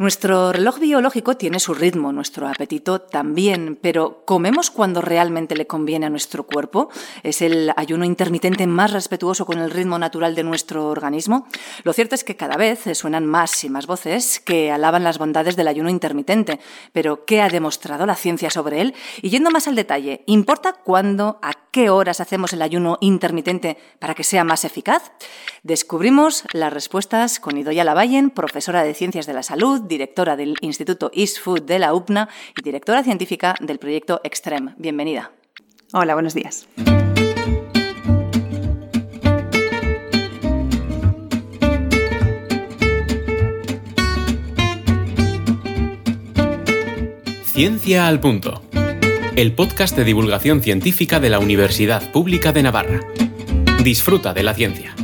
Nuestro 0.00 0.52
reloj 0.52 0.78
biológico 0.78 1.36
tiene 1.36 1.58
su 1.58 1.74
ritmo, 1.74 2.12
nuestro 2.12 2.46
apetito 2.46 3.00
también, 3.00 3.76
pero 3.82 4.22
¿comemos 4.24 4.70
cuando 4.70 5.00
realmente 5.00 5.56
le 5.56 5.66
conviene 5.66 6.06
a 6.06 6.08
nuestro 6.08 6.44
cuerpo? 6.46 6.88
¿Es 7.24 7.42
el 7.42 7.72
ayuno 7.74 8.04
intermitente 8.04 8.68
más 8.68 8.92
respetuoso 8.92 9.44
con 9.44 9.58
el 9.58 9.72
ritmo 9.72 9.98
natural 9.98 10.36
de 10.36 10.44
nuestro 10.44 10.86
organismo? 10.86 11.48
Lo 11.82 11.92
cierto 11.92 12.14
es 12.14 12.22
que 12.22 12.36
cada 12.36 12.56
vez 12.56 12.84
suenan 12.96 13.26
más 13.26 13.64
y 13.64 13.70
más 13.70 13.88
voces 13.88 14.38
que 14.38 14.70
alaban 14.70 15.02
las 15.02 15.18
bondades 15.18 15.56
del 15.56 15.66
ayuno 15.66 15.90
intermitente, 15.90 16.60
pero 16.92 17.24
¿qué 17.24 17.42
ha 17.42 17.48
demostrado 17.48 18.06
la 18.06 18.14
ciencia 18.14 18.50
sobre 18.50 18.80
él? 18.80 18.94
Y 19.20 19.30
yendo 19.30 19.50
más 19.50 19.66
al 19.66 19.74
detalle, 19.74 20.22
¿importa 20.26 20.74
cuándo, 20.74 21.40
a 21.42 21.54
qué 21.72 21.90
horas 21.90 22.20
hacemos 22.20 22.52
el 22.52 22.62
ayuno 22.62 22.98
intermitente 23.00 23.76
para 23.98 24.14
que 24.14 24.22
sea 24.22 24.44
más 24.44 24.64
eficaz? 24.64 25.10
Descubrimos 25.64 26.44
las 26.52 26.72
respuestas 26.72 27.40
con 27.40 27.58
Idoya 27.58 27.82
Lavallen, 27.82 28.30
profesora 28.30 28.84
de 28.84 28.94
Ciencias 28.94 29.26
de 29.26 29.32
la 29.32 29.42
Salud, 29.42 29.87
directora 29.88 30.36
del 30.36 30.54
Instituto 30.60 31.10
East 31.14 31.38
Food 31.38 31.62
de 31.62 31.78
la 31.78 31.94
UPNA 31.94 32.28
y 32.56 32.62
directora 32.62 33.02
científica 33.02 33.54
del 33.60 33.78
proyecto 33.78 34.20
Extreme. 34.22 34.74
Bienvenida. 34.76 35.32
Hola, 35.92 36.14
buenos 36.14 36.34
días. 36.34 36.68
Ciencia 47.58 48.06
al 48.06 48.20
Punto. 48.20 48.62
El 49.34 49.52
podcast 49.52 49.96
de 49.96 50.04
divulgación 50.04 50.62
científica 50.62 51.18
de 51.18 51.28
la 51.28 51.40
Universidad 51.40 52.12
Pública 52.12 52.52
de 52.52 52.62
Navarra. 52.62 53.00
Disfruta 53.82 54.32
de 54.32 54.44
la 54.44 54.54
ciencia. 54.54 54.94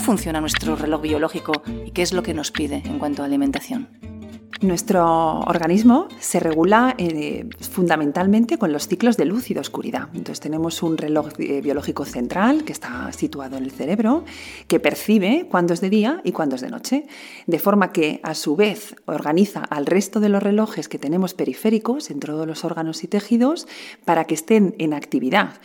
¿Cómo 0.00 0.16
funciona 0.16 0.40
nuestro 0.40 0.76
reloj 0.76 1.02
biológico 1.02 1.52
y 1.84 1.90
qué 1.90 2.00
es 2.00 2.14
lo 2.14 2.22
que 2.22 2.32
nos 2.32 2.50
pide 2.50 2.82
en 2.86 2.98
cuanto 2.98 3.20
a 3.20 3.26
alimentación? 3.26 3.86
Nuestro 4.62 5.40
organismo 5.40 6.08
se 6.20 6.40
regula 6.40 6.94
eh, 6.96 7.46
fundamentalmente 7.70 8.56
con 8.56 8.72
los 8.72 8.88
ciclos 8.88 9.18
de 9.18 9.26
luz 9.26 9.50
y 9.50 9.54
de 9.54 9.60
oscuridad. 9.60 10.08
Entonces 10.14 10.40
tenemos 10.40 10.82
un 10.82 10.96
reloj 10.96 11.28
eh, 11.38 11.60
biológico 11.60 12.06
central 12.06 12.64
que 12.64 12.72
está 12.72 13.12
situado 13.12 13.58
en 13.58 13.64
el 13.64 13.72
cerebro 13.72 14.24
que 14.68 14.80
percibe 14.80 15.46
cuándo 15.50 15.74
es 15.74 15.82
de 15.82 15.90
día 15.90 16.22
y 16.24 16.32
cuándo 16.32 16.56
es 16.56 16.62
de 16.62 16.70
noche, 16.70 17.06
de 17.46 17.58
forma 17.58 17.92
que 17.92 18.20
a 18.22 18.34
su 18.34 18.56
vez 18.56 18.96
organiza 19.04 19.60
al 19.60 19.84
resto 19.84 20.18
de 20.18 20.30
los 20.30 20.42
relojes 20.42 20.88
que 20.88 20.98
tenemos 20.98 21.34
periféricos 21.34 22.10
en 22.10 22.20
todos 22.20 22.46
los 22.46 22.64
órganos 22.64 23.04
y 23.04 23.06
tejidos 23.06 23.68
para 24.06 24.24
que 24.24 24.34
estén 24.34 24.74
en 24.78 24.94
actividad 24.94 25.60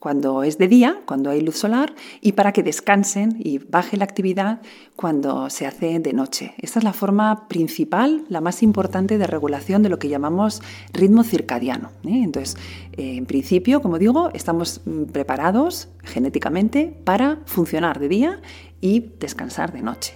cuando 0.00 0.42
es 0.42 0.58
de 0.58 0.66
día, 0.66 1.02
cuando 1.04 1.30
hay 1.30 1.42
luz 1.42 1.58
solar, 1.58 1.94
y 2.20 2.32
para 2.32 2.52
que 2.52 2.62
descansen 2.62 3.36
y 3.38 3.58
baje 3.58 3.98
la 3.98 4.04
actividad 4.04 4.62
cuando 4.96 5.50
se 5.50 5.66
hace 5.66 6.00
de 6.00 6.12
noche. 6.14 6.54
Esta 6.58 6.78
es 6.78 6.84
la 6.84 6.94
forma 6.94 7.46
principal, 7.48 8.24
la 8.28 8.40
más 8.40 8.62
importante 8.62 9.18
de 9.18 9.26
regulación 9.26 9.82
de 9.82 9.90
lo 9.90 9.98
que 9.98 10.08
llamamos 10.08 10.62
ritmo 10.92 11.22
circadiano. 11.22 11.90
¿eh? 12.04 12.22
Entonces, 12.24 12.56
eh, 12.94 13.16
en 13.16 13.26
principio, 13.26 13.82
como 13.82 13.98
digo, 13.98 14.30
estamos 14.32 14.80
mm, 14.86 15.04
preparados 15.04 15.88
genéticamente 16.02 16.96
para 17.04 17.38
funcionar 17.44 18.00
de 18.00 18.08
día 18.08 18.40
y 18.80 19.10
descansar 19.20 19.72
de 19.72 19.82
noche. 19.82 20.14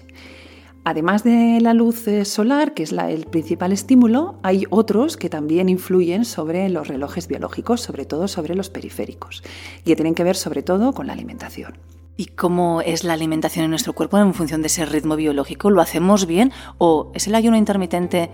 Además 0.86 1.24
de 1.24 1.60
la 1.62 1.72
luz 1.72 2.06
eh, 2.08 2.26
solar, 2.26 2.74
que 2.74 2.82
es 2.82 2.92
el 2.92 3.24
principal 3.24 3.72
estímulo, 3.72 4.38
hay 4.42 4.66
otros 4.68 5.16
que 5.16 5.30
también 5.30 5.70
influyen 5.70 6.26
sobre 6.26 6.68
los 6.68 6.88
relojes 6.88 7.26
biológicos, 7.26 7.80
sobre 7.80 8.04
todo 8.04 8.28
sobre 8.28 8.54
los 8.54 8.68
periféricos, 8.68 9.42
y 9.80 9.84
que 9.84 9.96
tienen 9.96 10.14
que 10.14 10.24
ver 10.24 10.36
sobre 10.36 10.62
todo 10.62 10.92
con 10.92 11.06
la 11.06 11.14
alimentación. 11.14 11.78
¿Y 12.18 12.26
cómo 12.26 12.82
es 12.82 13.02
la 13.02 13.14
alimentación 13.14 13.64
en 13.64 13.70
nuestro 13.70 13.94
cuerpo 13.94 14.18
en 14.18 14.34
función 14.34 14.60
de 14.60 14.66
ese 14.66 14.84
ritmo 14.84 15.16
biológico? 15.16 15.70
¿Lo 15.70 15.80
hacemos 15.80 16.26
bien 16.26 16.52
o 16.76 17.10
es 17.14 17.26
el 17.26 17.34
ayuno 17.34 17.56
intermitente 17.56 18.30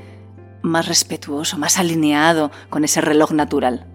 más 0.62 0.88
respetuoso, 0.88 1.56
más 1.56 1.78
alineado 1.78 2.50
con 2.68 2.82
ese 2.82 3.00
reloj 3.00 3.30
natural? 3.30 3.86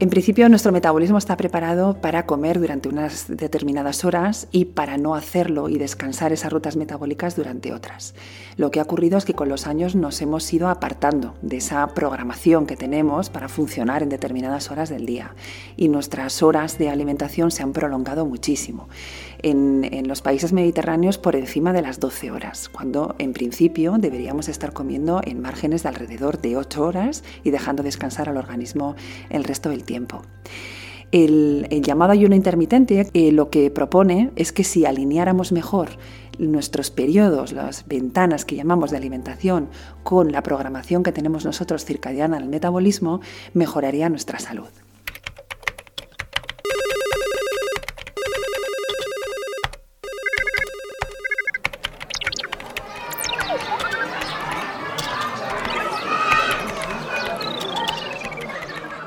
En 0.00 0.10
principio, 0.10 0.48
nuestro 0.48 0.70
metabolismo 0.70 1.18
está 1.18 1.36
preparado 1.36 2.00
para 2.00 2.24
comer 2.24 2.60
durante 2.60 2.88
unas 2.88 3.26
determinadas 3.26 4.04
horas 4.04 4.46
y 4.52 4.66
para 4.66 4.96
no 4.96 5.16
hacerlo 5.16 5.68
y 5.68 5.76
descansar 5.76 6.32
esas 6.32 6.52
rutas 6.52 6.76
metabólicas 6.76 7.34
durante 7.34 7.72
otras. 7.72 8.14
Lo 8.56 8.70
que 8.70 8.78
ha 8.78 8.84
ocurrido 8.84 9.18
es 9.18 9.24
que 9.24 9.34
con 9.34 9.48
los 9.48 9.66
años 9.66 9.96
nos 9.96 10.22
hemos 10.22 10.52
ido 10.52 10.68
apartando 10.68 11.34
de 11.42 11.56
esa 11.56 11.84
programación 11.94 12.64
que 12.64 12.76
tenemos 12.76 13.28
para 13.28 13.48
funcionar 13.48 14.04
en 14.04 14.08
determinadas 14.08 14.70
horas 14.70 14.88
del 14.88 15.04
día 15.04 15.34
y 15.76 15.88
nuestras 15.88 16.44
horas 16.44 16.78
de 16.78 16.90
alimentación 16.90 17.50
se 17.50 17.64
han 17.64 17.72
prolongado 17.72 18.24
muchísimo. 18.24 18.88
En, 19.40 19.78
los 20.08 20.22
países 20.22 20.52
mediterráneos 20.52 21.18
por 21.18 21.36
encima 21.36 21.72
de 21.72 21.82
las 21.82 22.00
12 22.00 22.30
horas, 22.30 22.68
cuando 22.68 23.14
en 23.18 23.32
principio 23.32 23.96
deberíamos 23.98 24.48
estar 24.48 24.72
comiendo 24.72 25.20
en 25.22 25.42
márgenes 25.42 25.82
de 25.82 25.90
alrededor 25.90 26.40
de 26.40 26.56
8 26.56 26.82
horas 26.82 27.22
y 27.44 27.50
dejando 27.50 27.82
descansar 27.82 28.28
al 28.28 28.38
organismo 28.38 28.96
el 29.28 29.44
resto 29.44 29.68
del 29.68 29.84
tiempo. 29.88 30.22
El, 31.10 31.66
llamado 31.82 32.12
ayuno 32.12 32.36
intermitente 32.36 33.08
eh, 33.14 33.32
lo 33.32 33.48
que 33.48 33.70
propone 33.70 34.30
es 34.36 34.52
que 34.52 34.62
si 34.62 34.84
alineáramos 34.84 35.52
mejor 35.52 35.88
nuestros 36.38 36.90
periodos, 36.90 37.52
las 37.52 37.88
ventanas 37.88 38.44
que 38.44 38.54
llamamos 38.54 38.90
de 38.90 38.98
alimentación, 38.98 39.68
con 40.04 40.30
la 40.30 40.42
programación 40.42 41.02
que 41.02 41.10
tenemos 41.10 41.44
nosotros 41.44 41.84
circadiana 41.84 42.36
el 42.36 42.48
metabolismo, 42.48 43.20
mejoraría 43.54 44.08
nuestra 44.08 44.38
salud. 44.38 44.68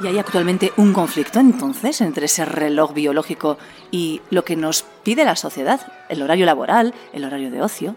¿Y 0.02 0.08
hay 0.08 0.18
actualmente 0.18 0.74
un 0.78 0.94
conflicto 0.94 1.40
entonces 1.40 2.02
entre 2.02 2.26
ese 2.26 2.44
reloj 2.44 2.94
biológico 2.94 3.60
y 3.92 4.22
lo 4.32 4.44
que 4.44 4.56
nos 4.56 4.84
pide 5.04 5.26
la 5.26 5.36
sociedad, 5.36 5.80
el 6.10 6.24
horario 6.24 6.48
laboral, 6.48 6.96
el 7.14 7.24
horario 7.24 7.52
de 7.52 7.62
ocio? 7.62 7.96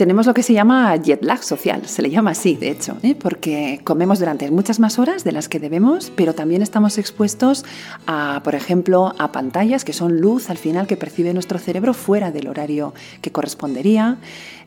Tenemos 0.00 0.24
lo 0.24 0.32
que 0.32 0.42
se 0.42 0.54
llama 0.54 0.96
jet 0.96 1.22
lag 1.22 1.42
social, 1.42 1.86
se 1.86 2.00
le 2.00 2.08
llama 2.08 2.30
así, 2.30 2.56
de 2.56 2.70
hecho, 2.70 2.96
¿eh? 3.02 3.14
porque 3.14 3.82
comemos 3.84 4.18
durante 4.18 4.50
muchas 4.50 4.80
más 4.80 4.98
horas 4.98 5.24
de 5.24 5.32
las 5.32 5.50
que 5.50 5.60
debemos, 5.60 6.10
pero 6.16 6.34
también 6.34 6.62
estamos 6.62 6.96
expuestos 6.96 7.66
a, 8.06 8.40
por 8.42 8.54
ejemplo, 8.54 9.14
a 9.18 9.30
pantallas 9.30 9.84
que 9.84 9.92
son 9.92 10.18
luz 10.22 10.48
al 10.48 10.56
final 10.56 10.86
que 10.86 10.96
percibe 10.96 11.34
nuestro 11.34 11.58
cerebro 11.58 11.92
fuera 11.92 12.30
del 12.30 12.48
horario 12.48 12.94
que 13.20 13.30
correspondería. 13.30 14.16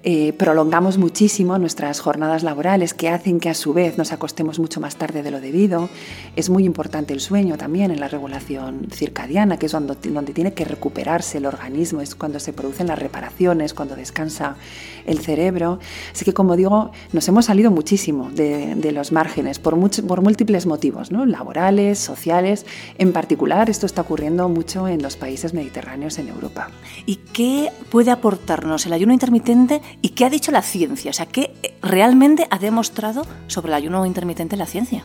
Eh, 0.06 0.34
prolongamos 0.34 0.98
muchísimo 0.98 1.58
nuestras 1.58 2.02
jornadas 2.02 2.44
laborales 2.44 2.94
que 2.94 3.08
hacen 3.08 3.40
que 3.40 3.50
a 3.50 3.54
su 3.54 3.72
vez 3.72 3.98
nos 3.98 4.12
acostemos 4.12 4.60
mucho 4.60 4.82
más 4.82 4.98
tarde 4.98 5.24
de 5.24 5.32
lo 5.32 5.40
debido. 5.40 5.90
Es 6.36 6.50
muy 6.50 6.66
importante 6.66 7.14
el 7.14 7.22
sueño 7.22 7.56
también 7.58 7.90
en 7.90 8.02
la 8.02 8.10
regulación 8.10 8.88
circadiana, 8.92 9.58
que 9.58 9.68
es 9.68 9.72
donde, 9.72 9.96
donde 10.10 10.34
tiene 10.34 10.54
que 10.54 10.66
recuperarse 10.66 11.38
el 11.38 11.46
organismo, 11.46 12.02
es 12.02 12.16
cuando 12.16 12.42
se 12.42 12.52
producen 12.52 12.88
las 12.88 13.00
reparaciones, 13.00 13.74
cuando 13.74 13.96
descansa 13.96 14.58
el 15.06 15.20
cerebro. 15.24 15.80
Así 16.14 16.26
que, 16.26 16.34
como 16.34 16.56
digo, 16.56 16.92
nos 17.12 17.28
hemos 17.28 17.46
salido 17.46 17.72
muchísimo 17.72 18.30
de, 18.32 18.92
los 18.94 19.12
márgenes 19.12 19.60
por, 19.60 19.76
por 20.08 20.22
múltiples 20.22 20.66
motivos, 20.66 21.12
¿no? 21.12 21.26
laborales, 21.26 22.00
sociales. 22.00 22.66
En 22.98 23.12
particular, 23.12 23.70
esto 23.70 23.86
está 23.86 24.02
ocurriendo 24.02 24.48
mucho 24.50 24.88
en 24.88 25.02
los 25.02 25.16
países 25.16 25.54
mediterráneos 25.54 26.20
en 26.20 26.28
Europa. 26.28 26.70
¿Y 27.06 27.18
qué 27.34 27.72
puede 27.90 28.12
aportarnos 28.12 28.86
el 28.86 28.94
ayuno 28.94 29.14
intermitente 29.14 29.82
y 30.02 30.10
qué 30.10 30.26
ha 30.26 30.30
dicho 30.30 30.52
la 30.52 30.62
ciencia? 30.62 31.12
O 31.12 31.14
sea, 31.14 31.26
¿qué 31.26 31.52
realmente 31.82 32.48
ha 32.50 32.60
demostrado 32.60 33.26
sobre 33.48 33.70
el 33.70 33.76
ayuno 33.76 34.06
intermitente 34.06 34.58
la 34.58 34.66
ciencia? 34.66 35.04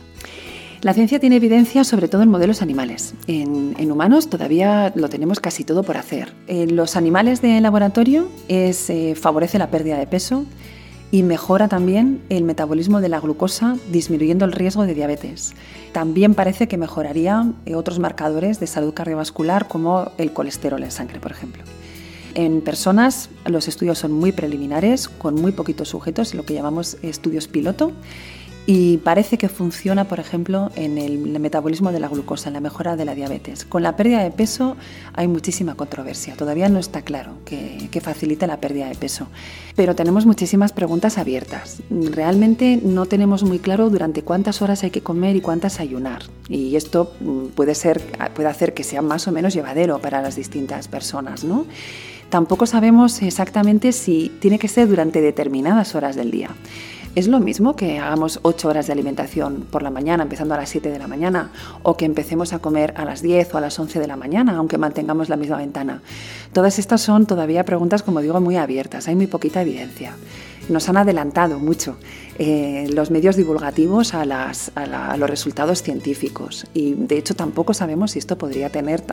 La 0.81 0.93
ciencia 0.93 1.19
tiene 1.19 1.35
evidencia 1.35 1.83
sobre 1.83 2.07
todo 2.07 2.21
en 2.21 2.29
modelos 2.29 2.61
animales. 2.61 3.13
En, 3.27 3.91
humanos 3.91 4.29
todavía 4.29 4.93
lo 4.95 5.09
tenemos 5.09 5.41
casi 5.41 5.65
todo 5.65 5.83
por 5.83 5.97
hacer. 5.97 6.33
En 6.47 6.77
los 6.77 6.95
animales 6.95 7.41
de 7.41 7.59
laboratorio 7.59 8.29
es, 8.47 8.89
eh, 8.89 9.15
favorece 9.15 9.59
la 9.59 9.69
pérdida 9.69 9.97
de 9.97 10.07
peso 10.07 10.45
y 11.11 11.23
mejora 11.23 11.67
también 11.67 12.21
el 12.29 12.45
metabolismo 12.45 13.01
de 13.01 13.09
la 13.09 13.19
glucosa, 13.19 13.75
disminuyendo 13.91 14.45
el 14.45 14.53
riesgo 14.53 14.85
de 14.85 14.93
diabetes. 14.93 15.53
También 15.91 16.33
parece 16.33 16.69
que 16.69 16.77
mejoraría 16.77 17.51
eh, 17.65 17.75
otros 17.75 17.99
marcadores 17.99 18.61
de 18.61 18.67
salud 18.67 18.93
cardiovascular 18.93 19.67
como 19.67 20.11
el 20.17 20.31
colesterol 20.31 20.81
en 20.81 20.91
sangre, 20.91 21.19
por 21.19 21.31
ejemplo. 21.31 21.63
En 22.35 22.61
personas 22.61 23.29
los 23.45 23.67
estudios 23.67 23.97
son 23.97 24.13
muy 24.13 24.31
preliminares, 24.31 25.09
con 25.09 25.35
muy 25.35 25.51
poquitos 25.51 25.89
sujetos, 25.89 26.33
lo 26.35 26.45
que 26.45 26.53
llamamos 26.53 26.95
estudios 27.01 27.49
piloto, 27.49 27.91
y 28.65 28.97
parece 28.97 29.37
que 29.37 29.49
funciona, 29.49 30.05
por 30.05 30.19
ejemplo, 30.19 30.71
en 30.75 30.97
el 30.97 31.17
metabolismo 31.39 31.91
de 31.91 31.99
la 31.99 32.07
glucosa, 32.07 32.49
en 32.49 32.53
la 32.53 32.59
mejora 32.59 32.95
de 32.95 33.05
la 33.05 33.15
diabetes. 33.15 33.65
Con 33.65 33.81
la 33.81 33.95
pérdida 33.95 34.23
de 34.23 34.29
peso 34.29 34.77
hay 35.13 35.27
muchísima 35.27 35.75
controversia. 35.75 36.35
Todavía 36.35 36.69
no 36.69 36.77
está 36.77 37.01
claro 37.01 37.33
que, 37.45 37.89
que 37.89 37.99
facilite 37.99 38.45
la 38.45 38.57
pérdida 38.57 38.87
de 38.87 38.95
peso. 38.95 39.27
Pero 39.75 39.95
tenemos 39.95 40.25
muchísimas 40.25 40.71
preguntas 40.71 41.17
abiertas. 41.17 41.81
Realmente 41.89 42.79
no 42.83 43.07
tenemos 43.07 43.43
muy 43.43 43.57
claro 43.59 43.89
durante 43.89 44.21
cuántas 44.21 44.61
horas 44.61 44.83
hay 44.83 44.91
que 44.91 45.01
comer 45.01 45.35
y 45.35 45.41
cuántas 45.41 45.79
ayunar. 45.79 46.23
Y 46.47 46.75
esto 46.75 47.13
mm, 47.21 47.47
puede, 47.55 47.73
puede 48.35 48.49
hacer 48.49 48.73
que 48.73 48.83
sea 48.83 49.01
más 49.01 49.27
o 49.27 49.31
menos 49.31 49.53
llevadero 49.53 49.99
para 49.99 50.21
las 50.21 50.35
distintas 50.35 50.87
personas. 50.87 51.43
¿no? 51.43 51.65
tampoco 52.29 52.65
sabemos 52.65 53.21
exactamente 53.21 53.91
si 53.91 54.31
tiene 54.39 54.59
que 54.59 54.67
ser 54.67 54.87
durante 54.87 55.21
determinadas 55.21 55.95
horas 55.95 56.15
del 56.15 56.31
día. 56.31 56.51
¿Es 57.15 57.27
lo 57.27 57.39
mismo 57.39 57.75
que 57.75 57.97
hagamos 57.97 58.39
8 58.43 58.67
horas 58.67 58.85
de 58.85 58.93
alimentación 58.93 59.65
por 59.71 59.81
la 59.81 59.89
mañana, 59.89 60.23
empezando 60.23 60.53
a 60.53 60.57
las 60.57 60.69
7 60.69 60.91
de 60.91 60.99
la 60.99 61.07
mañana, 61.07 61.49
o 61.81 61.97
que 61.97 62.05
empecemos 62.05 62.53
a 62.53 62.59
comer 62.59 62.93
a 62.97 63.03
las 63.03 63.23
10 63.23 63.55
o 63.55 63.57
a 63.57 63.61
las 63.61 63.79
11 63.79 63.99
de 63.99 64.07
la 64.07 64.15
mañana, 64.15 64.55
aunque 64.57 64.77
mantengamos 64.77 65.27
la 65.27 65.35
misma 65.35 65.57
ventana? 65.57 66.01
Todas 66.53 66.79
estas 66.79 67.01
son 67.01 67.25
todavía 67.25 67.63
preguntas, 67.65 68.03
como 68.03 68.21
digo, 68.21 68.39
muy 68.41 68.57
abiertas, 68.57 69.07
hay 69.07 69.15
muy 69.15 69.27
poquita 69.27 69.61
evidencia 69.61 70.15
nos 70.69 70.87
han 70.87 70.97
adelantado 70.97 71.59
mucho 71.59 71.97
eh, 72.37 72.87
los 72.93 73.11
medios 73.11 73.35
divulgativos 73.35 74.13
a, 74.13 74.25
los 74.25 75.29
resultados 75.29 75.83
científicos 75.83 76.65
y 76.73 76.93
de 76.93 77.17
hecho 77.17 77.35
tampoco 77.35 77.73
sabemos 77.73 78.11
si 78.11 78.19
esto 78.19 78.37
podría 78.37 78.69
tener 78.69 79.03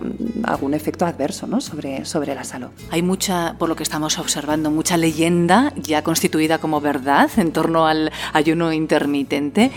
algún 0.44 0.75
efecto 0.75 1.06
adverso 1.06 1.47
sobre, 1.61 2.05
sobre 2.05 2.35
la 2.35 2.44
salud. 2.44 2.69
Hay 2.91 3.03
mucha, 3.03 3.56
por 3.59 3.69
lo 3.69 3.77
que 3.77 3.82
estamos 3.82 4.19
observando, 4.19 4.71
mucha 4.71 4.97
leyenda 4.97 5.73
ya 5.77 6.03
constituida 6.03 6.59
como 6.59 6.81
verdad 6.81 7.31
en 7.37 7.53
torno 7.53 7.87
al 7.87 8.12
ayuno 8.32 8.73
intermitente. 8.73 9.71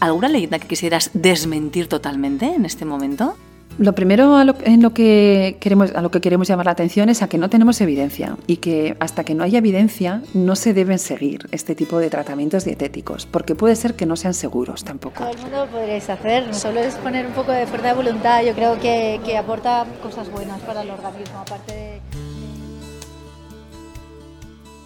¿Alguna 0.00 0.28
leyenda 0.28 0.58
que 0.58 0.66
quisieras 0.66 1.10
desmentir 1.12 1.86
totalmente 1.86 2.46
en 2.46 2.64
este 2.64 2.84
momento? 2.84 3.36
Lo 3.78 3.94
primero 3.94 4.36
a 4.36 4.44
lo, 4.44 4.54
en 4.64 4.82
lo 4.82 4.92
que 4.92 5.56
queremos, 5.60 5.92
a 5.94 6.02
lo 6.02 6.10
que 6.10 6.20
queremos 6.20 6.48
llamar 6.48 6.66
la 6.66 6.72
atención 6.72 7.08
es 7.08 7.22
a 7.22 7.28
que 7.28 7.38
no 7.38 7.48
tenemos 7.48 7.80
evidencia 7.80 8.36
y 8.46 8.58
que 8.58 8.96
hasta 9.00 9.24
que 9.24 9.34
no 9.34 9.44
haya 9.44 9.58
evidencia 9.58 10.22
no 10.34 10.56
se 10.56 10.74
deben 10.74 10.98
seguir 10.98 11.48
este 11.52 11.74
tipo 11.74 11.98
de 11.98 12.10
tratamientos 12.10 12.64
dietéticos, 12.64 13.26
porque 13.26 13.54
puede 13.54 13.76
ser 13.76 13.94
que 13.94 14.06
no 14.06 14.16
sean 14.16 14.34
seguros 14.34 14.84
tampoco. 14.84 15.24
Todo 15.24 15.30
el 15.30 15.38
mundo 15.38 15.64
lo 15.64 15.70
podréis 15.70 16.08
hacer, 16.10 16.54
solo 16.54 16.80
es 16.80 16.94
poner 16.96 17.26
un 17.26 17.32
poco 17.32 17.52
de 17.52 17.66
fuerza 17.66 17.88
de 17.88 17.94
voluntad, 17.94 18.42
yo 18.44 18.52
creo 18.52 18.78
que, 18.78 19.20
que 19.24 19.36
aporta 19.36 19.86
cosas 20.02 20.30
buenas 20.30 20.60
para 20.60 20.82
el 20.82 20.90
organismo, 20.90 21.38
aparte 21.40 21.72
de 21.72 22.00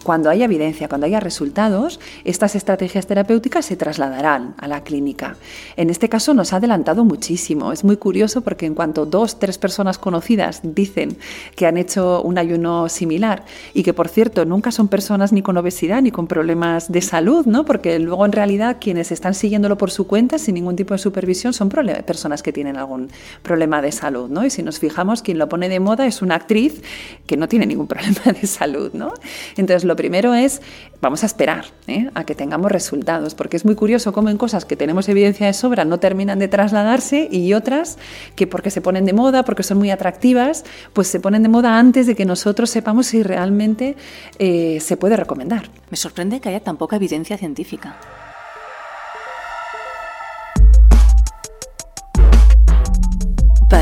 cuando 0.06 0.30
haya 0.30 0.44
evidencia, 0.44 0.86
cuando 0.86 1.08
haya 1.08 1.18
resultados, 1.18 1.98
estas 2.22 2.54
estrategias 2.54 3.08
terapéuticas 3.08 3.66
se 3.66 3.74
trasladarán 3.74 4.54
a 4.56 4.68
la 4.68 4.84
clínica. 4.84 5.34
En 5.76 5.90
este 5.90 6.08
caso 6.08 6.32
nos 6.32 6.52
ha 6.52 6.58
adelantado 6.58 7.04
muchísimo. 7.04 7.72
Es 7.72 7.82
muy 7.82 7.96
curioso 7.96 8.42
porque 8.42 8.66
en 8.66 8.76
cuanto 8.76 9.04
dos, 9.04 9.40
tres 9.40 9.58
personas 9.58 9.98
conocidas 9.98 10.60
dicen 10.62 11.16
que 11.56 11.66
han 11.66 11.76
hecho 11.76 12.22
un 12.22 12.38
ayuno 12.38 12.88
similar 12.88 13.46
y 13.74 13.82
que, 13.82 13.94
por 13.94 14.06
cierto, 14.06 14.44
nunca 14.44 14.70
son 14.70 14.86
personas 14.86 15.32
ni 15.32 15.42
con 15.42 15.56
obesidad 15.56 16.00
ni 16.00 16.12
con 16.12 16.28
problemas 16.28 16.92
de 16.92 17.02
salud, 17.02 17.44
¿no? 17.44 17.64
porque 17.64 17.98
luego 17.98 18.24
en 18.26 18.30
realidad 18.30 18.76
quienes 18.80 19.10
están 19.10 19.34
siguiéndolo 19.34 19.76
por 19.76 19.90
su 19.90 20.06
cuenta 20.06 20.38
sin 20.38 20.54
ningún 20.54 20.76
tipo 20.76 20.94
de 20.94 20.98
supervisión 20.98 21.52
son 21.52 21.68
personas 21.68 22.44
que 22.44 22.52
tienen 22.52 22.76
algún 22.76 23.10
problema 23.42 23.82
de 23.82 23.90
salud. 23.90 24.30
¿no? 24.30 24.46
Y 24.46 24.50
si 24.50 24.62
nos 24.62 24.78
fijamos, 24.78 25.22
quien 25.22 25.38
lo 25.38 25.48
pone 25.48 25.68
de 25.68 25.80
moda 25.80 26.06
es 26.06 26.22
una 26.22 26.36
actriz 26.36 26.80
que 27.26 27.36
no 27.36 27.48
tiene 27.48 27.66
ningún 27.66 27.86
problema 27.88 28.38
de 28.40 28.46
salud. 28.46 28.92
¿no? 28.92 29.12
Entonces, 29.56 29.82
lo 29.82 29.95
primero 29.96 30.34
es, 30.34 30.62
vamos 31.00 31.22
a 31.22 31.26
esperar 31.26 31.64
¿eh? 31.86 32.10
a 32.14 32.24
que 32.24 32.34
tengamos 32.34 32.70
resultados, 32.70 33.34
porque 33.34 33.56
es 33.56 33.64
muy 33.64 33.74
curioso 33.74 34.12
cómo 34.12 34.30
en 34.30 34.38
cosas 34.38 34.64
que 34.64 34.76
tenemos 34.76 35.08
evidencia 35.08 35.46
de 35.46 35.52
sobra 35.52 35.84
no 35.84 35.98
terminan 35.98 36.38
de 36.38 36.48
trasladarse 36.48 37.28
y 37.30 37.54
otras 37.54 37.98
que 38.34 38.46
porque 38.46 38.70
se 38.70 38.80
ponen 38.80 39.04
de 39.04 39.12
moda, 39.12 39.44
porque 39.44 39.62
son 39.62 39.78
muy 39.78 39.90
atractivas, 39.90 40.64
pues 40.92 41.08
se 41.08 41.20
ponen 41.20 41.42
de 41.42 41.48
moda 41.48 41.78
antes 41.78 42.06
de 42.06 42.14
que 42.14 42.24
nosotros 42.24 42.70
sepamos 42.70 43.08
si 43.08 43.22
realmente 43.22 43.96
eh, 44.38 44.78
se 44.80 44.96
puede 44.96 45.16
recomendar. 45.16 45.70
Me 45.90 45.96
sorprende 45.96 46.40
que 46.40 46.48
haya 46.50 46.60
tan 46.60 46.76
poca 46.76 46.96
evidencia 46.96 47.36
científica. 47.38 47.96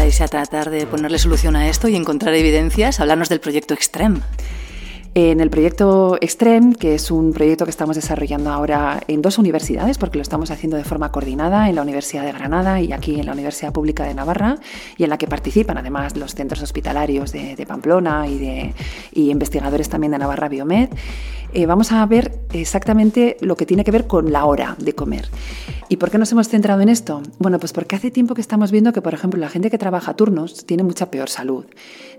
vais 0.04 0.20
a 0.20 0.28
tratar 0.28 0.68
de 0.68 0.86
ponerle 0.86 1.18
solución 1.18 1.56
a 1.56 1.68
esto 1.68 1.88
y 1.88 1.96
encontrar 1.96 2.34
evidencias, 2.34 3.00
hablarnos 3.00 3.30
del 3.30 3.40
proyecto 3.40 3.72
Extreme. 3.72 4.20
En 5.16 5.38
el 5.40 5.48
proyecto 5.48 6.18
Extreme, 6.20 6.74
que 6.74 6.96
es 6.96 7.12
un 7.12 7.32
proyecto 7.32 7.64
que 7.64 7.70
estamos 7.70 7.94
desarrollando 7.94 8.50
ahora 8.50 9.00
en 9.06 9.22
dos 9.22 9.38
universidades, 9.38 9.96
porque 9.96 10.18
lo 10.18 10.22
estamos 10.22 10.50
haciendo 10.50 10.76
de 10.76 10.82
forma 10.82 11.12
coordinada 11.12 11.68
en 11.68 11.76
la 11.76 11.82
Universidad 11.82 12.24
de 12.24 12.32
Granada 12.32 12.80
y 12.80 12.92
aquí 12.92 13.20
en 13.20 13.26
la 13.26 13.32
Universidad 13.32 13.72
Pública 13.72 14.02
de 14.02 14.14
Navarra, 14.14 14.56
y 14.96 15.04
en 15.04 15.10
la 15.10 15.16
que 15.16 15.28
participan 15.28 15.78
además 15.78 16.16
los 16.16 16.34
centros 16.34 16.62
hospitalarios 16.62 17.30
de, 17.30 17.64
Pamplona 17.64 18.26
y, 18.26 18.38
de, 18.38 18.74
y 19.12 19.30
investigadores 19.30 19.88
también 19.88 20.10
de 20.10 20.18
Navarra 20.18 20.48
Biomed. 20.48 20.88
Eh, 21.56 21.66
vamos 21.66 21.92
a 21.92 22.04
ver 22.04 22.40
exactamente 22.52 23.36
lo 23.40 23.56
que 23.56 23.64
tiene 23.64 23.84
que 23.84 23.92
ver 23.92 24.08
con 24.08 24.32
la 24.32 24.44
hora 24.44 24.74
de 24.80 24.92
comer. 24.92 25.28
¿Y 25.88 25.98
por 25.98 26.10
qué 26.10 26.18
nos 26.18 26.32
hemos 26.32 26.48
centrado 26.48 26.80
en 26.80 26.88
esto? 26.88 27.22
Bueno, 27.38 27.60
pues 27.60 27.72
porque 27.72 27.94
hace 27.94 28.10
tiempo 28.10 28.34
que 28.34 28.40
estamos 28.40 28.72
viendo 28.72 28.92
que, 28.92 29.00
por 29.00 29.14
ejemplo, 29.14 29.38
la 29.38 29.48
gente 29.48 29.70
que 29.70 29.78
trabaja 29.78 30.14
turnos 30.14 30.66
tiene 30.66 30.82
mucha 30.82 31.12
peor 31.12 31.30
salud. 31.30 31.64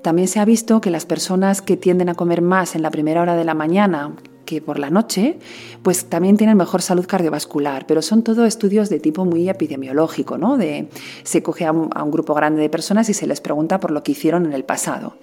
También 0.01 0.29
se 0.29 0.39
ha 0.39 0.45
visto 0.45 0.79
que 0.79 0.89
las 0.89 1.05
personas 1.05 1.61
que 1.61 1.75
tienden 1.75 2.07
a 2.07 2.15
comer 2.15 2.41
más 2.41 2.75
en 2.75 2.81
la 2.81 2.91
primera 2.91 3.21
hora 3.21 3.35
de 3.35 3.43
la 3.43 3.53
mañana, 3.53 4.15
que 4.45 4.61
por 4.61 4.79
la 4.79 4.89
noche, 4.89 5.37
pues 5.83 6.05
también 6.05 6.37
tienen 6.37 6.57
mejor 6.57 6.81
salud 6.81 7.05
cardiovascular, 7.05 7.85
pero 7.87 8.01
son 8.01 8.23
todo 8.23 8.45
estudios 8.45 8.89
de 8.89 8.99
tipo 8.99 9.25
muy 9.25 9.49
epidemiológico, 9.49 10.37
¿no? 10.37 10.57
De, 10.57 10.87
se 11.23 11.43
coge 11.43 11.65
a 11.65 11.71
un, 11.71 11.89
a 11.93 12.03
un, 12.03 12.11
grupo 12.11 12.33
grande 12.33 12.61
de 12.61 12.69
personas 12.69 13.09
y 13.09 13.13
se 13.13 13.27
les 13.27 13.41
pregunta 13.41 13.79
por 13.79 13.91
lo 13.91 14.03
que 14.03 14.13
hicieron 14.13 14.45
en 14.45 14.53
el 14.53 14.63
pasado. 14.63 15.15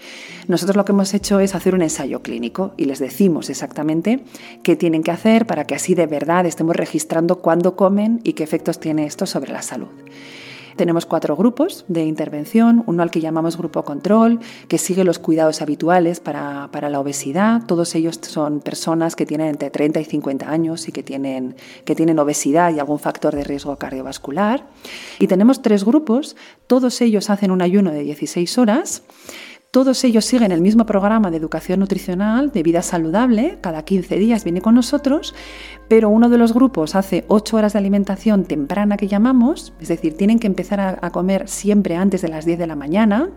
Nosotros 0.49 0.77
lo 0.77 0.85
que 0.85 0.93
hemos 0.93 1.15
hecho 1.15 1.41
es 1.41 1.55
hacer 1.55 1.75
un 1.75 1.83
ensayo 1.83 2.21
clínico 2.23 2.75
y 2.77 2.85
les 2.85 2.99
decimos 2.99 3.49
exactamente 3.49 4.25
qué 4.63 4.77
tienen 4.77 5.03
que 5.03 5.11
hacer 5.11 5.47
para 5.47 5.65
que 5.65 5.75
así 5.75 5.95
de 5.95 6.07
verdad 6.07 6.47
estemos 6.47 6.77
registrando 6.77 7.37
cuándo 7.37 7.77
comen 7.77 8.21
y 8.25 8.35
qué 8.35 8.43
efectos 8.43 8.81
tiene 8.81 9.07
esto 9.07 9.27
sobre 9.27 9.53
la 9.53 9.63
salud. 9.63 9.89
Tenemos 10.77 11.07
cuatro 11.07 11.37
grupos 11.37 11.85
de 11.89 12.05
intervención, 12.05 12.83
uno 12.87 13.03
al 13.03 13.11
que 13.11 13.21
llamamos 13.21 13.57
grupo 13.57 13.85
control, 13.85 14.41
que 14.69 14.79
sigue 14.79 15.05
los 15.05 15.19
cuidados 15.19 15.63
habituales 15.63 16.21
para, 16.21 16.69
la 16.73 17.01
obesidad. 17.01 17.63
Todos 17.67 17.95
ellos 17.95 18.19
son 18.23 18.61
personas 18.61 19.17
que 19.17 19.27
tienen 19.27 19.49
entre 19.49 19.71
30 19.71 20.01
y 20.01 20.05
50 20.05 20.51
años 20.51 20.89
y 20.89 20.93
que 20.93 21.03
tienen, 21.03 21.57
que 21.85 21.95
tienen 21.95 22.19
obesidad 22.19 22.75
y 22.75 22.79
algún 22.79 22.99
factor 22.99 23.35
de 23.35 23.45
riesgo 23.45 23.77
cardiovascular. 23.77 24.67
Y 25.19 25.27
tenemos 25.27 25.63
tres 25.63 25.85
grupos, 25.85 26.37
todos 26.67 27.01
ellos 27.01 27.31
hacen 27.31 27.51
un 27.51 27.63
ayuno 27.63 27.91
de 27.91 28.03
16 28.03 28.59
horas 28.59 29.03
todos 29.73 30.05
ellos 30.05 30.27
siguen 30.27 30.53
el 30.53 30.61
mismo 30.61 30.85
programa 30.85 31.31
de 31.31 31.39
educación 31.39 31.81
nutricional, 31.81 32.53
de 32.53 32.63
vida 32.63 32.83
saludable, 32.83 33.57
cada 33.63 33.87
15 33.87 34.17
días 34.17 34.45
viene 34.45 34.61
con 34.61 34.75
nosotros, 34.75 35.35
pero 35.89 36.11
uno 36.11 36.29
de 36.29 36.37
los 36.37 36.53
grupos 36.53 36.95
hace 36.95 37.25
8 37.29 37.57
horas 37.57 37.73
de 37.73 37.79
alimentación 37.79 38.45
temprana 38.45 38.99
que 38.99 39.09
llamamos, 39.09 39.73
es 39.81 39.89
decir, 39.89 40.15
tienen 40.15 40.39
que 40.39 40.47
empezar 40.47 40.99
a, 41.01 41.11
comer 41.11 41.49
siempre 41.49 41.97
antes 41.97 42.21
de 42.21 42.29
las 42.29 42.45
10 42.45 42.59
de 42.59 42.67
la 42.67 42.77
mañana. 42.77 43.31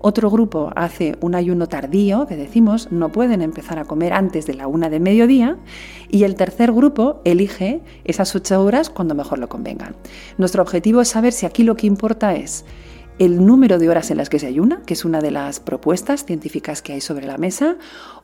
Otro 0.00 0.30
grupo 0.30 0.70
hace 0.76 1.16
un 1.20 1.34
ayuno 1.34 1.66
tardío, 1.66 2.28
que 2.28 2.36
decimos, 2.36 2.86
no 2.92 3.10
pueden 3.10 3.42
empezar 3.42 3.80
a 3.80 3.84
comer 3.84 4.12
antes 4.12 4.46
de 4.46 4.54
la 4.54 4.68
una 4.68 4.88
de 4.88 5.00
mediodía. 5.00 5.56
Y 6.08 6.22
el 6.22 6.36
tercer 6.36 6.70
grupo 6.70 7.20
elige 7.24 7.80
esas 8.04 8.36
8 8.36 8.62
horas 8.62 8.88
cuando 8.88 9.16
mejor 9.16 9.40
lo 9.40 9.48
convengan. 9.48 9.96
Nuestro 10.38 10.62
objetivo 10.62 11.00
es 11.00 11.08
saber 11.08 11.32
si 11.32 11.44
aquí 11.44 11.64
lo 11.64 11.74
que 11.74 11.88
importa 11.88 12.36
es 12.36 12.64
el 13.18 13.44
número 13.44 13.78
de 13.78 13.88
horas 13.88 14.10
en 14.10 14.16
las 14.16 14.28
que 14.28 14.38
se 14.38 14.46
ayuna, 14.46 14.82
que 14.86 14.94
es 14.94 15.04
una 15.04 15.20
de 15.20 15.30
las 15.30 15.60
propuestas 15.60 16.24
científicas 16.24 16.82
que 16.82 16.94
hay 16.94 17.00
sobre 17.00 17.26
la 17.26 17.38
mesa, 17.38 17.76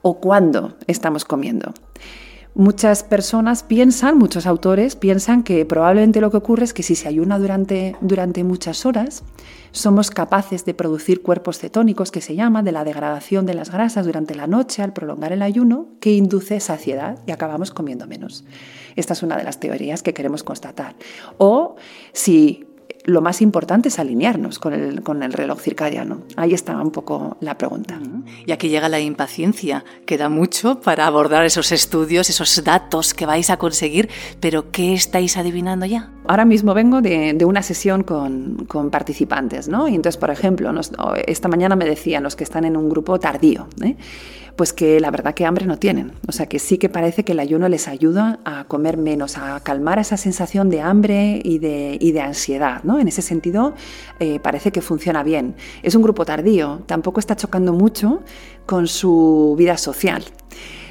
o 0.03 0.21
cuándo 0.21 0.77
estamos 0.87 1.25
comiendo. 1.25 1.73
Muchas 2.55 3.05
personas 3.05 3.63
piensan, 3.63 4.19
muchos 4.19 4.45
autores 4.45 4.97
piensan 4.97 5.45
que 5.45 5.65
probablemente 5.65 6.21
lo 6.21 6.33
que 6.33 6.39
ocurre 6.39 6.65
es 6.65 6.75
que 6.75 6.83
si 6.83 6.97
se 6.97 7.07
ayuna 7.07 7.39
durante, 7.39 7.95
durante 8.01 8.43
muchas 8.43 8.85
horas, 8.85 9.23
somos 9.71 10.11
capaces 10.11 10.65
de 10.65 10.75
producir 10.75 11.23
cuerpos 11.23 11.59
cetónicos, 11.59 12.11
que 12.11 12.21
se 12.21 12.35
llama, 12.35 12.65
de 12.65 12.73
la 12.73 12.83
degradación 12.83 13.47
de 13.47 13.55
las 13.55 13.71
grasas 13.71 14.07
durante 14.07 14.35
la 14.35 14.49
noche 14.49 14.83
al 14.83 14.93
prolongar 14.93 15.33
el 15.33 15.43
ayuno, 15.43 15.87
que 16.01 16.11
induce 16.11 16.59
saciedad 16.59 17.21
y 17.29 17.31
acabamos 17.31 17.71
comiendo 17.71 18.09
menos. 18.09 18.45
Esta 18.97 19.13
es 19.13 19.23
una 19.23 19.37
de 19.37 19.45
las 19.45 19.61
teorías 19.61 20.03
que 20.03 20.15
queremos 20.15 20.43
constatar. 20.43 20.97
O 21.37 21.77
si 22.13 22.67
lo 23.09 23.23
más 23.23 23.41
importante 23.41 23.89
es 23.89 23.99
alinearnos 23.99 24.59
con 24.59 24.75
el, 24.75 25.03
con 25.03 25.23
el 25.23 25.33
reloj 25.33 25.61
circadiano. 25.61 26.21
Ahí 26.37 26.53
está 26.53 26.77
un 26.77 26.91
poco 26.91 27.39
la 27.41 27.57
pregunta. 27.57 27.99
Y 28.45 28.53
aquí 28.53 28.69
llega 28.69 28.91
la 28.91 29.01
impaciencia. 29.01 29.83
Queda 30.05 30.29
mucho 30.29 30.81
para 30.83 31.07
abordar 31.07 31.47
esos 31.47 31.73
estudios, 31.73 32.29
esos 32.29 32.63
datos 32.63 33.15
que 33.15 33.25
vais 33.25 33.49
a 33.49 33.57
conseguir, 33.57 34.11
pero 34.41 34.71
¿qué 34.71 34.93
estáis 34.93 35.39
adivinando 35.39 35.87
ya? 35.87 36.11
Ahora 36.27 36.45
mismo 36.45 36.75
vengo 36.75 37.01
de, 37.01 37.33
de 37.33 37.45
una 37.47 37.63
sesión 37.63 38.03
con, 38.03 38.67
con, 38.67 38.91
participantes, 38.91 39.69
¿no? 39.69 39.89
Y 39.89 39.95
entonces, 39.95 40.19
por 40.19 40.31
ejemplo, 40.31 40.71
esta 41.27 41.49
mañana 41.49 41.77
me 41.77 41.87
decían 41.87 42.23
los 42.23 42.37
que 42.37 42.45
están 42.45 42.67
en 42.67 42.77
un 42.77 42.91
grupo 42.91 43.19
tardío, 43.19 43.69
¿eh? 43.83 43.97
Pues 44.59 44.73
que 44.73 44.99
la 44.99 45.13
verdad 45.13 45.35
que 45.35 45.47
hambre 45.47 45.67
no 45.67 45.79
tienen. 45.79 46.11
O 46.27 46.33
sea 46.33 46.47
que 46.47 46.59
sí 46.59 46.79
que 46.79 46.89
parece 46.89 47.25
que 47.25 47.31
el 47.31 47.39
ayuno 47.39 47.69
les 47.69 47.87
ayuda 47.87 48.41
a 48.45 48.65
comer 48.65 48.97
menos, 48.97 49.39
a 49.39 49.61
calmar 49.61 50.01
esa 50.01 50.17
sensación 50.17 50.69
de 50.69 50.81
hambre 50.81 51.41
y 51.45 51.61
de, 51.61 51.97
y 52.01 52.11
de 52.11 52.21
ansiedad. 52.21 52.83
¿no? 52.83 52.99
En 52.99 53.07
ese 53.07 53.23
sentido 53.23 53.75
eh, 54.19 54.41
parece 54.41 54.73
que 54.73 54.83
funciona 54.83 55.23
bien. 55.23 55.55
Es 55.85 55.95
un 55.95 56.03
grupo 56.03 56.25
tardío, 56.25 56.83
tampoco 56.87 57.21
está 57.21 57.37
chocando 57.37 57.73
mucho 57.73 58.25
con 58.67 58.89
su 58.89 59.55
vida 59.57 59.77
social. 59.77 60.25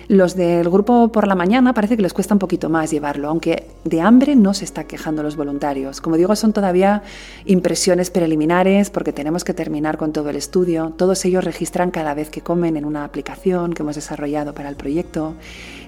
Los 0.10 0.38
del 0.38 0.70
grupo 0.70 1.12
por 1.12 1.28
la 1.28 1.36
mañana 1.36 1.74
parece 1.74 1.98
que 1.98 2.02
les 2.02 2.14
cuesta 2.14 2.34
un 2.34 2.40
poquito 2.40 2.70
más 2.70 2.92
llevarlo, 2.92 3.28
aunque 3.28 3.68
de 3.84 4.00
hambre 4.00 4.38
no 4.38 4.54
se 4.54 4.64
está 4.64 4.86
quejando 4.86 5.22
los 5.22 5.36
voluntarios. 5.36 6.00
Como 6.00 6.16
digo, 6.16 6.34
son 6.38 6.54
todavía 6.54 7.04
impresiones 7.46 8.10
preliminares 8.10 8.90
porque 8.90 9.12
tenemos 9.12 9.44
que 9.44 9.54
terminar 9.54 9.98
con 9.98 10.14
todo 10.14 10.30
el 10.30 10.38
estudio. 10.38 10.94
Todos 10.96 11.26
ellos 11.26 11.44
registran 11.44 11.92
cada 11.92 12.14
vez 12.14 12.30
que 12.30 12.40
comen 12.40 12.78
en 12.78 12.86
una 12.86 13.04
aplicación 13.04 13.74
que 13.74 13.84
hemos 13.84 13.96
desarrollado 13.96 14.54
para 14.54 14.70
el 14.70 14.78
proyecto 14.78 15.36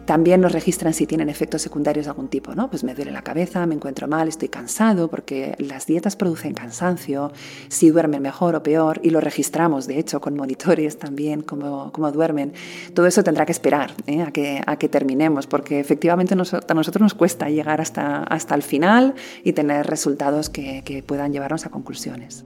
también 0.10 0.42
nos 0.42 0.54
registran 0.54 0.96
si 0.96 1.06
tienen 1.06 1.30
efectos 1.30 1.62
secundarios 1.62 2.08
de 2.08 2.10
algún 2.10 2.30
tipo, 2.30 2.56
¿no? 2.56 2.68
Pues 2.68 2.84
me 2.84 2.96
duele 2.96 3.12
la 3.12 3.22
cabeza, 3.22 3.68
me 3.68 3.76
encuentro 3.76 4.08
mal, 4.08 4.28
estoy 4.28 4.50
cansado, 4.50 5.08
porque 5.08 5.54
las 5.60 5.86
dietas 5.86 6.16
producen 6.16 6.56
cansancio, 6.56 7.32
si 7.68 7.92
duermen 7.92 8.24
mejor 8.24 8.56
o 8.56 8.64
peor, 8.64 9.00
y 9.04 9.12
lo 9.12 9.22
registramos, 9.22 9.86
de 9.86 10.00
hecho, 10.00 10.20
con 10.20 10.36
monitores 10.36 10.98
también, 10.98 11.44
como, 11.44 11.92
como 11.92 12.12
duermen. 12.12 12.54
Todo 12.96 13.06
eso 13.06 13.24
tendrá 13.24 13.46
que 13.46 13.52
esperar 13.52 13.92
¿eh? 14.10 14.22
a, 14.22 14.32
que, 14.32 14.62
a 14.66 14.78
que 14.78 14.90
terminemos, 14.90 15.48
porque 15.48 15.80
efectivamente 15.80 16.34
a 16.34 16.38
nosotros 16.38 17.02
nos 17.02 17.14
cuesta 17.14 17.50
llegar 17.50 17.82
hasta, 17.82 18.24
hasta 18.24 18.56
el 18.56 18.64
final 18.64 19.16
y 19.44 19.54
tener 19.54 19.88
resultados 19.88 20.50
que, 20.50 20.84
que 20.84 21.04
puedan 21.04 21.32
llevarnos 21.32 21.66
a 21.66 21.70
conclusiones. 21.70 22.46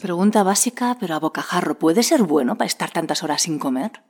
Pregunta 0.00 0.42
básica, 0.42 0.96
pero 0.98 1.14
a 1.14 1.18
bocajarro, 1.18 1.78
¿puede 1.78 2.02
ser 2.02 2.22
bueno 2.22 2.56
para 2.56 2.66
estar 2.66 2.90
tantas 2.90 3.22
horas 3.22 3.42
sin 3.42 3.58
comer? 3.58 4.02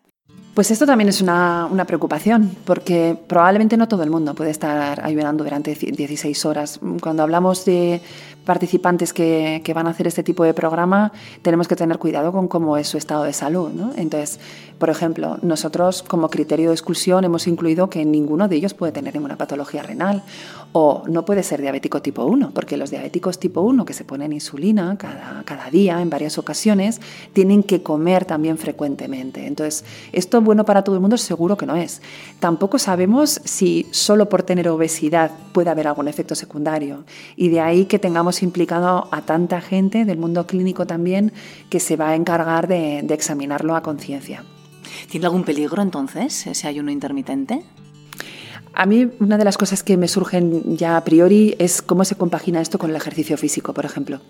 Pues 0.54 0.72
esto 0.72 0.84
también 0.84 1.08
es 1.08 1.20
una, 1.20 1.68
preocupación, 1.86 2.50
porque 2.64 3.16
probablemente 3.28 3.76
no 3.76 3.86
todo 3.86 4.02
el 4.02 4.10
mundo 4.10 4.34
puede 4.34 4.50
estar 4.50 5.00
ayunando 5.04 5.44
durante 5.44 5.74
16 5.74 6.44
horas. 6.44 6.80
Cuando 7.00 7.22
hablamos 7.22 7.64
de 7.64 8.02
participantes 8.44 9.12
que, 9.12 9.62
van 9.72 9.86
a 9.86 9.90
hacer 9.90 10.08
este 10.08 10.24
tipo 10.24 10.42
de 10.42 10.52
programa, 10.52 11.12
tenemos 11.42 11.68
que 11.68 11.76
tener 11.76 11.98
cuidado 11.98 12.32
con 12.32 12.48
cómo 12.48 12.76
es 12.76 12.88
su 12.88 12.98
estado 12.98 13.22
de 13.22 13.32
salud. 13.32 13.70
Entonces, 13.96 14.40
por 14.78 14.90
ejemplo, 14.90 15.38
nosotros 15.42 16.02
como 16.02 16.28
criterio 16.30 16.70
de 16.70 16.74
exclusión 16.74 17.22
hemos 17.24 17.46
incluido 17.46 17.88
que 17.88 18.04
ninguno 18.04 18.48
de 18.48 18.56
ellos 18.56 18.74
puede 18.74 18.92
tener 18.92 19.14
ninguna 19.14 19.36
patología 19.36 19.82
renal 19.82 20.24
o 20.72 21.04
no 21.06 21.24
puede 21.24 21.42
ser 21.42 21.60
diabético 21.60 22.02
tipo 22.02 22.24
1, 22.24 22.50
porque 22.52 22.76
los 22.76 22.90
diabéticos 22.90 23.38
tipo 23.38 23.60
1 23.60 23.84
que 23.84 23.92
se 23.92 24.04
ponen 24.04 24.32
insulina 24.32 24.96
cada, 24.98 25.42
cada 25.44 25.70
día 25.70 26.00
en 26.00 26.10
varias 26.10 26.38
ocasiones 26.38 27.00
tienen 27.32 27.62
que 27.62 27.82
comer 27.82 28.24
también 28.24 28.58
frecuentemente. 28.58 29.46
Entonces, 29.46 29.84
esto 30.12 30.39
bueno 30.40 30.64
para 30.64 30.82
todo 30.82 30.94
el 30.96 31.00
mundo 31.00 31.16
seguro 31.16 31.56
que 31.56 31.66
no 31.66 31.76
es. 31.76 32.02
Tampoco 32.38 32.78
sabemos 32.78 33.40
si 33.44 33.86
solo 33.90 34.28
por 34.28 34.42
tener 34.42 34.68
obesidad 34.68 35.30
puede 35.52 35.70
haber 35.70 35.88
algún 35.88 36.08
efecto 36.08 36.34
secundario 36.34 37.04
y 37.36 37.48
de 37.48 37.60
ahí 37.60 37.84
que 37.86 37.98
tengamos 37.98 38.42
implicado 38.42 39.08
a 39.10 39.22
tanta 39.22 39.60
gente 39.60 40.04
del 40.04 40.18
mundo 40.18 40.46
clínico 40.46 40.86
también 40.86 41.32
que 41.68 41.80
se 41.80 41.96
va 41.96 42.10
a 42.10 42.14
encargar 42.14 42.68
de, 42.68 43.02
de 43.02 43.14
examinarlo 43.14 43.76
a 43.76 43.82
conciencia. 43.82 44.44
¿Tiene 45.08 45.26
algún 45.26 45.44
peligro 45.44 45.82
entonces 45.82 46.46
ese 46.46 46.68
ayuno 46.68 46.90
intermitente? 46.90 47.62
A 48.72 48.86
mí 48.86 49.10
una 49.18 49.36
de 49.36 49.44
las 49.44 49.58
cosas 49.58 49.82
que 49.82 49.96
me 49.96 50.06
surgen 50.06 50.76
ya 50.76 50.96
a 50.96 51.04
priori 51.04 51.56
es 51.58 51.82
cómo 51.82 52.04
se 52.04 52.14
compagina 52.14 52.60
esto 52.60 52.78
con 52.78 52.90
el 52.90 52.96
ejercicio 52.96 53.36
físico, 53.36 53.74
por 53.74 53.84
ejemplo. 53.84 54.20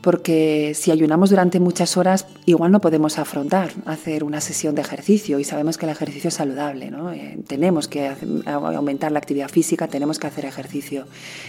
Porque 0.00 0.72
si 0.74 0.90
ayunamos 0.90 1.30
durante 1.30 1.58
muchas 1.58 1.96
horas, 1.96 2.26
igual 2.46 2.70
no 2.70 2.80
podemos 2.80 3.18
afrontar 3.18 3.72
hacer 3.84 4.24
una 4.24 4.40
sesión 4.40 4.74
de 4.74 4.82
ejercicio 4.82 5.38
y 5.40 5.44
sabemos 5.44 5.78
que 5.78 5.86
el 5.86 5.92
ejercicio 5.92 6.28
es 6.28 6.34
saludable. 6.34 6.90
¿no? 6.90 7.12
Eh, 7.12 7.38
tenemos 7.46 7.88
que 7.88 8.12
aumentar 8.46 9.10
la 9.12 9.18
actividad 9.18 9.48
física, 9.48 9.88
tenemos 9.88 10.18
que 10.18 10.28
hacer 10.28 10.44
ejercicio. 10.44 11.06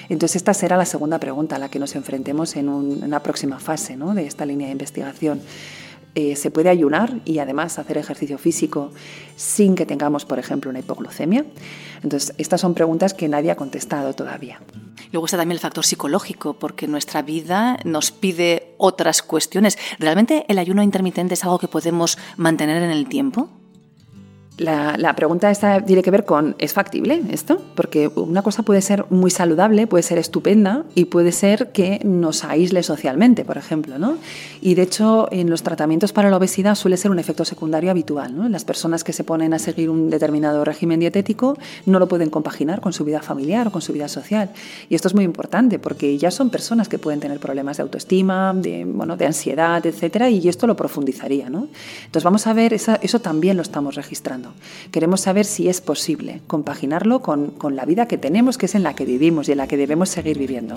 Entonces 0.10 0.38
esta 0.38 0.54
será 0.54 0.76
la 0.76 0.86
segunda 0.86 1.20
pregunta 1.20 1.58
a 1.58 1.60
la 1.60 1.70
que 1.70 1.80
nos 1.80 1.96
enfrentemos 1.96 2.56
en, 2.56 2.68
una 2.68 3.22
próxima 3.22 3.60
fase 3.60 3.96
de 3.96 4.26
esta 4.26 4.46
línea 4.46 4.68
de 4.68 4.74
investigación. 4.74 5.42
Eh, 6.20 6.36
se 6.36 6.50
puede 6.50 6.70
ayunar 6.70 7.20
y 7.26 7.38
además 7.38 7.78
hacer 7.78 7.96
ejercicio 8.00 8.40
físico 8.40 8.92
sin 9.36 9.76
que 9.76 9.86
tengamos, 9.86 10.26
por 10.26 10.40
ejemplo, 10.40 10.72
una 10.72 10.80
hipoglucemia. 10.80 11.46
Entonces, 12.02 12.34
estas 12.40 12.60
son 12.60 12.74
preguntas 12.74 13.14
que 13.14 13.28
nadie 13.30 13.52
ha 13.52 13.56
contestado 13.56 14.14
todavía. 14.14 14.60
Luego 15.12 15.28
está 15.28 15.38
también 15.38 15.58
el 15.58 15.60
factor 15.60 15.86
psicológico, 15.86 16.56
porque 16.56 16.88
nuestra 16.88 17.22
vida 17.22 17.78
nos 17.86 18.10
pide 18.10 18.74
otras 18.80 19.22
cuestiones. 19.22 19.78
¿Realmente 20.00 20.44
el 20.48 20.58
ayuno 20.58 20.82
intermitente 20.82 21.36
es 21.36 21.44
algo 21.44 21.60
que 21.60 21.68
podemos 21.68 22.18
mantener 22.36 22.82
en 22.82 22.90
el 22.90 23.08
tiempo? 23.08 23.52
La, 24.58 25.16
pregunta 25.16 25.52
esta 25.52 25.82
tiene 25.82 26.02
que 26.02 26.10
ver 26.10 26.26
con, 26.26 26.56
¿es 26.58 26.74
factible 26.74 27.22
esto? 27.30 27.62
Porque 27.76 28.08
una 28.08 28.42
cosa 28.42 28.64
puede 28.64 28.82
ser 28.82 29.06
muy 29.12 29.30
saludable, 29.30 29.86
puede 29.86 30.02
ser 30.02 30.18
estupenda 30.18 30.84
y 30.96 31.06
puede 31.06 31.32
ser 31.32 31.72
que 31.72 32.00
nos 32.04 32.44
aísle 32.44 32.82
socialmente, 32.82 33.46
por 33.46 33.58
ejemplo. 33.58 34.00
¿no? 34.00 34.18
Y 34.60 34.74
de 34.74 34.82
hecho, 34.82 35.28
en 35.32 35.52
los 35.52 35.62
tratamientos 35.62 36.12
para 36.12 36.32
la 36.32 36.38
obesidad 36.38 36.74
suele 36.74 36.98
ser 36.98 37.12
un 37.12 37.20
efecto 37.20 37.46
secundario 37.46 37.92
habitual. 37.92 38.34
Las 38.52 38.66
personas 38.66 39.04
que 39.04 39.14
se 39.14 39.24
ponen 39.24 39.54
a 39.54 39.60
seguir 39.60 39.92
un 39.92 40.10
determinado 40.10 40.66
régimen 40.66 41.00
dietético 41.00 41.56
no 41.86 42.00
lo 42.00 42.08
pueden 42.08 42.32
compaginar 42.32 42.82
con 42.82 42.94
su 42.94 43.06
vida 43.06 43.22
familiar 43.22 43.68
o 43.68 43.72
con 43.72 43.84
su 43.84 43.94
vida 43.94 44.08
social. 44.08 44.50
Y 44.90 44.96
esto 44.96 45.08
es 45.08 45.14
muy 45.14 45.24
importante 45.24 45.78
porque 45.78 46.18
ya 46.18 46.32
son 46.32 46.50
personas 46.50 46.90
que 46.90 46.98
pueden 46.98 47.20
tener 47.20 47.40
problemas 47.40 47.78
de 47.78 47.84
autoestima, 47.84 48.56
de, 48.56 48.86
bueno, 48.86 49.18
de 49.18 49.28
ansiedad, 49.28 49.86
etcétera, 49.86 50.32
y 50.32 50.50
esto 50.50 50.66
lo 50.66 50.76
profundizaría. 50.76 51.48
¿no? 51.48 51.68
Entonces 52.06 52.24
vamos 52.24 52.48
a 52.48 52.54
ver, 52.54 52.74
eso 52.74 53.20
también 53.22 53.56
lo 53.56 53.62
estamos 53.62 53.94
registrando. 53.94 54.47
Queremos 54.92 55.22
saber 55.22 55.46
si 55.46 55.70
es 55.70 55.82
posible 55.82 56.42
compaginarlo 56.48 57.22
con, 57.22 57.52
con 57.52 57.76
la 57.76 57.86
vida 57.86 58.08
que 58.08 58.18
tenemos, 58.18 58.58
que 58.58 58.68
es 58.68 58.76
en 58.76 58.84
la 58.84 58.96
que 58.96 59.06
vivimos 59.06 59.48
y 59.50 59.54
en 59.54 59.58
la 59.60 59.68
que 59.68 59.78
debemos 59.78 60.10
seguir 60.10 60.38
viviendo. 60.38 60.76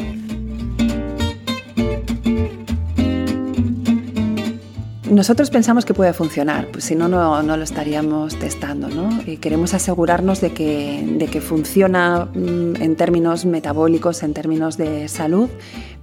Nosotros 5.11 5.51
pensamos 5.51 5.85
que 5.85 5.93
puede 5.93 6.13
funcionar, 6.13 6.69
pues 6.69 6.85
si 6.85 6.95
no, 6.95 7.09
no, 7.09 7.43
lo 7.43 7.65
estaríamos 7.65 8.39
testando. 8.39 8.89
¿no? 8.89 9.11
Y 9.27 9.39
queremos 9.39 9.75
asegurarnos 9.75 10.41
de 10.41 10.53
que, 10.53 11.05
de 11.19 11.27
que 11.27 11.41
funciona 11.41 12.29
mm, 12.33 12.81
en 12.81 12.95
términos 12.95 13.45
metabólicos, 13.45 14.23
en 14.23 14.35
términos 14.35 14.77
de 14.77 15.09
salud, 15.09 15.51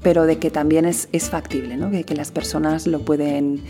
pero 0.03 0.25
de 0.25 0.39
que 0.39 0.51
también 0.51 0.83
es, 0.83 1.07
factible, 1.29 1.77
¿no? 1.77 1.89
que, 1.89 2.03
que 2.03 2.15
las 2.15 2.31
personas 2.31 2.85
lo 2.85 2.99
pueden, 2.99 3.61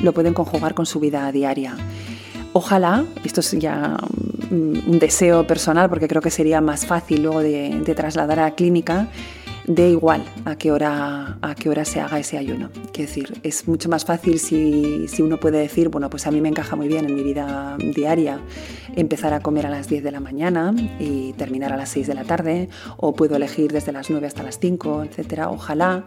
lo 0.00 0.14
pueden 0.14 0.32
conjugar 0.32 0.72
con 0.72 0.86
su 0.86 1.00
vida 1.00 1.30
diaria. 1.32 1.76
Ojalá, 2.52 3.04
esto 3.24 3.40
es 3.40 3.52
ya 3.52 3.96
un 4.50 4.98
deseo 4.98 5.46
personal 5.46 5.88
porque 5.88 6.08
creo 6.08 6.22
que 6.22 6.30
sería 6.30 6.60
más 6.60 6.86
fácil 6.86 7.22
luego 7.22 7.40
de, 7.40 7.80
de 7.84 7.94
trasladar 7.94 8.38
a 8.40 8.42
la 8.42 8.54
clínica, 8.54 9.08
de 9.68 9.90
igual 9.90 10.24
a 10.46 10.56
qué 10.56 10.72
hora, 10.72 11.38
a 11.42 11.54
qué 11.54 11.68
hora 11.68 11.84
se 11.84 12.00
haga 12.00 12.18
ese 12.18 12.38
ayuno. 12.38 12.70
Quiero 12.92 13.08
decir, 13.08 13.38
es 13.42 13.68
mucho 13.68 13.90
más 13.90 14.04
fácil 14.04 14.38
si, 14.38 15.06
si, 15.08 15.20
uno 15.20 15.38
puede 15.38 15.58
decir, 15.58 15.90
bueno, 15.90 16.08
pues 16.08 16.26
a 16.26 16.30
mí 16.30 16.40
me 16.40 16.48
encaja 16.48 16.74
muy 16.74 16.88
bien 16.88 17.04
en 17.04 17.14
mi 17.14 17.22
vida 17.22 17.76
diaria 17.78 18.40
empezar 18.96 19.34
a 19.34 19.40
comer 19.40 19.66
a 19.66 19.70
las 19.70 19.88
10 19.88 20.02
de 20.02 20.10
la 20.10 20.20
mañana 20.20 20.74
y 20.98 21.34
terminar 21.34 21.72
a 21.72 21.76
las 21.76 21.90
6 21.90 22.06
de 22.06 22.14
la 22.14 22.24
tarde, 22.24 22.70
o 22.96 23.14
puedo 23.14 23.36
elegir 23.36 23.70
desde 23.70 23.92
las 23.92 24.08
9 24.08 24.26
hasta 24.26 24.42
las 24.42 24.58
5, 24.58 25.04
etc. 25.04 25.42
Ojalá 25.50 26.06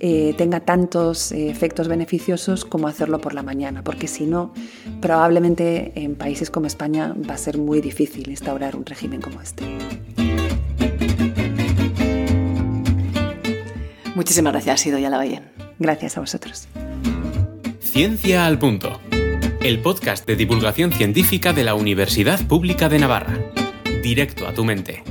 eh, 0.00 0.34
tenga 0.36 0.60
tantos 0.60 1.32
efectos 1.32 1.88
beneficiosos 1.88 2.66
como 2.66 2.88
hacerlo 2.88 3.20
por 3.20 3.32
la 3.32 3.42
mañana, 3.42 3.82
porque 3.82 4.06
si 4.06 4.26
no, 4.26 4.52
probablemente 5.00 5.92
en 5.94 6.14
países 6.14 6.50
como 6.50 6.66
España 6.66 7.14
va 7.28 7.34
a 7.34 7.38
ser 7.38 7.56
muy 7.56 7.80
difícil 7.80 8.28
instaurar 8.28 8.76
un 8.76 8.84
régimen 8.84 9.22
como 9.22 9.40
este. 9.40 9.64
Muchísimas 14.18 14.52
gracias, 14.52 14.80
Sido 14.80 14.98
la 14.98 15.16
Valle. 15.16 15.42
Gracias 15.78 16.16
a 16.16 16.20
vosotros. 16.20 16.66
Ciencia 17.78 18.46
al 18.46 18.58
Punto, 18.58 19.00
el 19.60 19.78
podcast 19.78 20.26
de 20.26 20.34
divulgación 20.34 20.90
científica 20.90 21.52
de 21.52 21.62
la 21.62 21.76
Universidad 21.76 22.44
Pública 22.48 22.88
de 22.88 22.98
Navarra. 22.98 23.38
Directo 24.02 24.48
a 24.48 24.52
tu 24.52 24.64
mente. 24.64 25.04